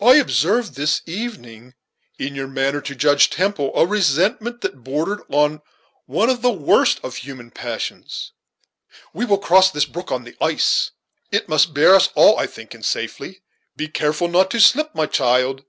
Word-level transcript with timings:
I 0.00 0.14
observed 0.14 0.74
this 0.76 1.02
evening, 1.06 1.74
in 2.20 2.36
your 2.36 2.46
manner 2.46 2.80
to 2.82 2.94
Judge 2.94 3.30
Temple, 3.30 3.72
a 3.74 3.84
resentment 3.84 4.60
that 4.60 4.84
bordered 4.84 5.22
on 5.28 5.60
one 6.04 6.30
of 6.30 6.40
the 6.40 6.52
worst 6.52 7.00
of 7.02 7.16
human 7.16 7.50
passions, 7.50 8.30
We 9.12 9.24
will 9.24 9.38
cross 9.38 9.72
this 9.72 9.84
brook 9.84 10.12
on 10.12 10.22
the 10.22 10.36
ice; 10.40 10.92
it 11.32 11.48
must 11.48 11.74
bear 11.74 11.96
us 11.96 12.10
all, 12.14 12.38
I 12.38 12.46
think, 12.46 12.76
in 12.76 12.84
safety. 12.84 13.42
Be 13.76 13.88
careful 13.88 14.28
not 14.28 14.52
to 14.52 14.60
slip, 14.60 14.94
my 14.94 15.06
child." 15.06 15.64